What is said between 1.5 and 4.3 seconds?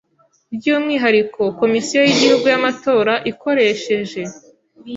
Komisiyo y’Igihugu y’Amatora ikoresheje